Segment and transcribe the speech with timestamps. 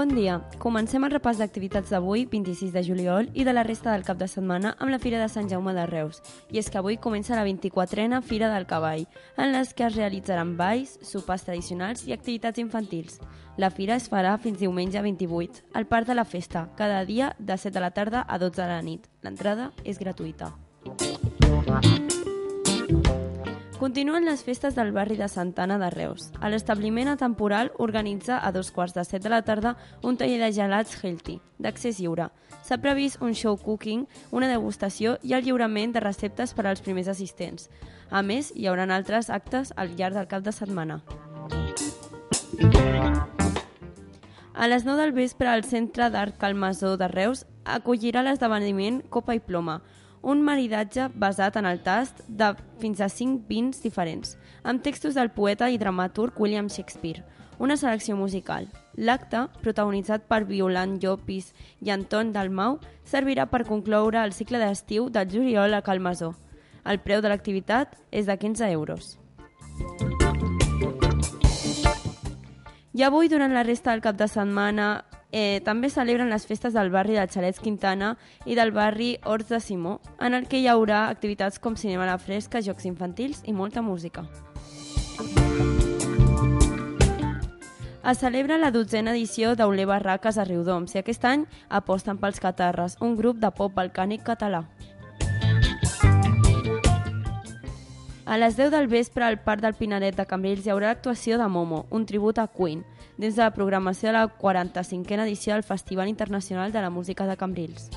[0.00, 0.38] Bon dia.
[0.56, 4.30] Comencem el repàs d'activitats d'avui, 26 de juliol, i de la resta del cap de
[4.32, 6.22] setmana amb la Fira de Sant Jaume de Reus.
[6.48, 9.04] I és que avui comença la 24a Fira del Cavall,
[9.36, 13.20] en les que es realitzaran balls, sopars tradicionals i activitats infantils.
[13.60, 17.58] La fira es farà fins diumenge 28, al Parc de la Festa, cada dia de
[17.58, 19.04] 7 de la tarda a 12 de la nit.
[19.20, 20.54] L'entrada és gratuïta.
[23.80, 26.26] Continuen les festes del barri de Santana de Reus.
[26.44, 29.70] A l'establiment atemporal organitza a dos quarts de set de la tarda
[30.04, 32.26] un taller de gelats healthy, d'accés lliure.
[32.60, 34.02] S'ha previst un show cooking,
[34.36, 37.70] una degustació i el lliurament de receptes per als primers assistents.
[38.10, 41.00] A més, hi haurà altres actes al llarg del cap de setmana.
[44.52, 49.40] A les 9 del vespre, el Centre d'Art Calmasó de Reus acollirà l'esdeveniment Copa i
[49.40, 49.80] Ploma,
[50.22, 55.30] un maridatge basat en el tast de fins a 5 vins diferents, amb textos del
[55.30, 57.24] poeta i dramaturg William Shakespeare,
[57.58, 58.68] una selecció musical.
[58.96, 65.28] L'acte, protagonitzat per Violant Llopis i Anton Dalmau, servirà per concloure el cicle d'estiu del
[65.30, 66.34] juliol a Calmasó.
[66.84, 69.16] El preu de l'activitat és de 15 euros.
[72.92, 76.90] I avui, durant la resta del cap de setmana, eh, també celebren les festes del
[76.90, 81.08] barri de Xalets Quintana i del barri Horts de Simó, en el que hi haurà
[81.08, 84.26] activitats com cinema a la fresca, jocs infantils i molta música.
[88.00, 92.96] Es celebra la dotzena edició d'Auler Barraques a Riudoms i aquest any aposten pels Catarres,
[93.04, 94.64] un grup de pop balcànic català.
[98.30, 101.48] A les 10 del vespre al Parc del Pinaret de Cambrils hi haurà l'actuació de
[101.50, 102.84] Momo, un tribut a Queen,
[103.18, 107.36] dins de la programació de la 45a edició del Festival Internacional de la Música de
[107.36, 107.90] Cambrils.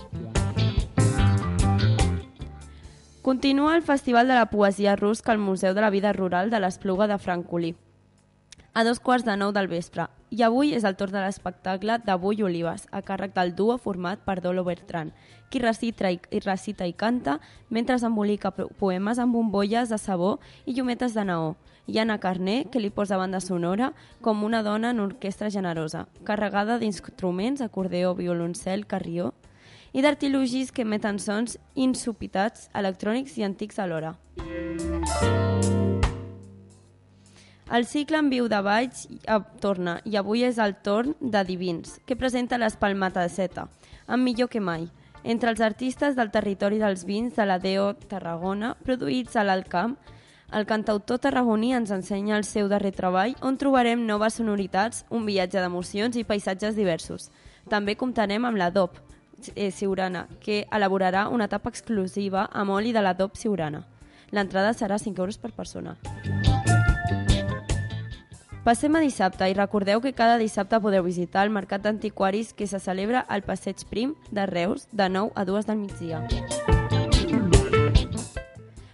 [3.21, 7.05] Continua el Festival de la Poesia Rusca al Museu de la Vida Rural de l'Espluga
[7.05, 7.75] de Francolí
[8.73, 10.07] a dos quarts de nou del vespre.
[10.33, 14.39] I avui és el torn de l'espectacle d'Avui Olives, a càrrec del duo format per
[14.41, 15.11] Dolo Bertran,
[15.51, 17.35] qui recita i, i recita i canta
[17.69, 21.53] mentre embolica poemes amb bombolles de sabó i llumetes de neó.
[21.85, 26.79] I Anna Carné, que li posa banda sonora com una dona en orquestra generosa, carregada
[26.79, 29.35] d'instruments, acordeó, violoncel, carrió,
[29.93, 34.15] i d'artilogis que emeten sons insopitats, electrònics i antics alhora.
[37.71, 39.07] El cicle en viu de Valls
[39.63, 43.69] torna i avui és el torn de Divins, que presenta l'Espalmata de Seta,
[44.05, 44.89] amb millor que mai,
[45.23, 49.95] entre els artistes del territori dels vins de la Deo Tarragona, produïts a l'Alt Camp,
[50.53, 55.57] el cantautor tarragoní ens ensenya el seu darrer treball on trobarem noves sonoritats, un viatge
[55.57, 57.31] d'emocions i paisatges diversos.
[57.71, 58.99] També comptarem amb la DOP,
[59.55, 63.87] eh, Siurana, que elaborarà una etapa exclusiva amb oli de la DOP Siurana.
[64.29, 65.97] L'entrada serà 5 euros per persona.
[68.63, 72.79] Passem a dissabte i recordeu que cada dissabte podeu visitar el Mercat d'Antiquaris que se
[72.79, 76.21] celebra al Passeig Prim de Reus de 9 a 2 del migdia.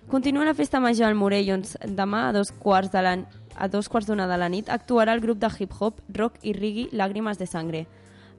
[0.09, 3.13] Continua la festa major al Morell on demà a dos quarts de la,
[3.53, 6.90] a dos quarts d'una de la nit actuarà el grup de hip-hop, rock i reggae
[6.90, 7.86] Làgrimes de Sangre.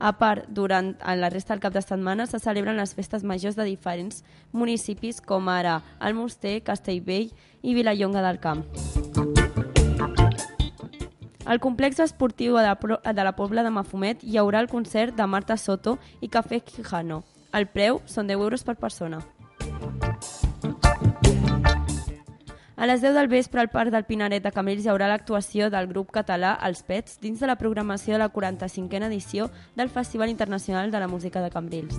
[0.00, 3.70] A part, durant la resta del cap de setmana se celebren les festes majors de
[3.70, 7.30] diferents municipis com ara Almoster, Castellvell
[7.62, 9.29] i Vilallonga del Camp.
[11.50, 12.78] Al complex esportiu de la,
[13.12, 17.24] de la Pobla de Mafumet hi haurà el concert de Marta Soto i Café Quijano.
[17.50, 19.18] El preu són 10 euros per persona.
[22.76, 25.90] A les 10 del vespre al Parc del Pinaret de Cambrils hi haurà l'actuació del
[25.90, 30.94] grup català Els Pets dins de la programació de la 45a edició del Festival Internacional
[30.94, 31.98] de la Música de Cambrils.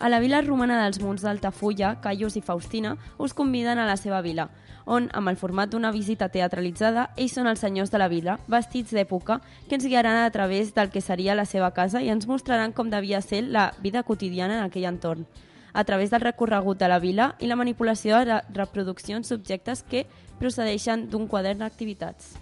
[0.00, 4.22] A la vila romana dels Munts d'Altafulla, Caius i Faustina us conviden a la seva
[4.24, 4.46] vila,
[4.88, 8.96] on, amb el format d'una visita teatralitzada, ells són els senyors de la vila, vestits
[8.96, 12.72] d'època, que ens guiaran a través del que seria la seva casa i ens mostraran
[12.72, 15.28] com devia ser la vida quotidiana en aquell entorn,
[15.74, 20.06] a través del recorregut de la vila i la manipulació de reproduccions subjectes que
[20.40, 22.38] procedeixen d'un quadern d'activitats.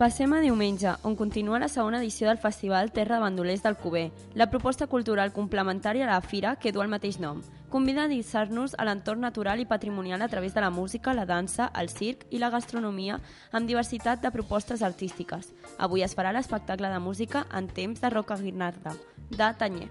[0.00, 4.46] Passem a diumenge, on continua la segona edició del Festival Terra de Bandolers d'Alcover, la
[4.48, 7.42] proposta cultural complementària a la fira que du el mateix nom.
[7.68, 11.66] Convida a dissar-nos a l'entorn natural i patrimonial a través de la música, la dansa,
[11.76, 13.18] el circ i la gastronomia
[13.52, 15.50] amb diversitat de propostes artístiques.
[15.76, 18.94] Avui es farà l'espectacle de música en temps de Roca Guinarda,
[19.28, 19.90] de Tanyer.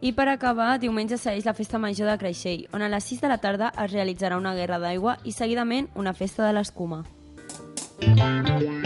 [0.00, 3.30] I per acabar, diumenge segueix la Festa Major de Creixell, on a les 6 de
[3.30, 7.04] la tarda es realitzarà una guerra d'aigua i seguidament una festa de l'escuma.
[8.02, 8.85] Música